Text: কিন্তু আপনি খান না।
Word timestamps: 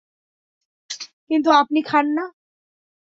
কিন্তু 1.29 1.49
আপনি 1.61 1.79
খান 1.83 2.05
না। 2.17 2.25